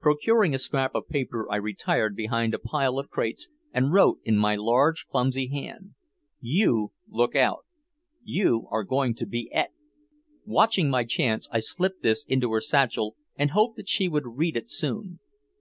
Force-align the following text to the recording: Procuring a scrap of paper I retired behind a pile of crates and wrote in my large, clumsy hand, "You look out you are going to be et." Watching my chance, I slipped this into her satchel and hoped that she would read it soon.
Procuring 0.00 0.56
a 0.56 0.58
scrap 0.58 0.92
of 0.96 1.06
paper 1.06 1.46
I 1.48 1.54
retired 1.54 2.16
behind 2.16 2.52
a 2.52 2.58
pile 2.58 2.98
of 2.98 3.08
crates 3.10 3.48
and 3.72 3.92
wrote 3.92 4.18
in 4.24 4.36
my 4.36 4.56
large, 4.56 5.06
clumsy 5.06 5.46
hand, 5.46 5.94
"You 6.40 6.90
look 7.06 7.36
out 7.36 7.64
you 8.24 8.66
are 8.72 8.82
going 8.82 9.14
to 9.14 9.24
be 9.24 9.48
et." 9.54 9.70
Watching 10.44 10.90
my 10.90 11.04
chance, 11.04 11.48
I 11.52 11.60
slipped 11.60 12.02
this 12.02 12.24
into 12.24 12.50
her 12.54 12.60
satchel 12.60 13.14
and 13.36 13.52
hoped 13.52 13.76
that 13.76 13.88
she 13.88 14.08
would 14.08 14.26
read 14.26 14.56
it 14.56 14.68
soon. 14.68 15.20